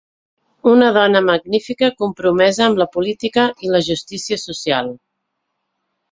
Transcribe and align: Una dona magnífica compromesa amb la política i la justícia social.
Una 0.69 0.85
dona 0.93 1.19
magnífica 1.25 1.89
compromesa 1.99 2.63
amb 2.67 2.81
la 2.83 2.87
política 2.95 3.43
i 3.67 3.69
la 3.75 3.83
justícia 3.89 4.39
social. 4.45 4.89